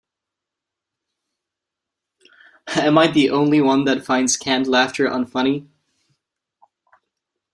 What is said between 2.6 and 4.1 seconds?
Am I the only one that